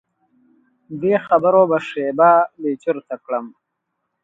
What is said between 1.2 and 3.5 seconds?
خبرو به شیبه بې چرته کړم.